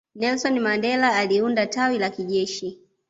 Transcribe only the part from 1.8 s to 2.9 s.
la kijeshi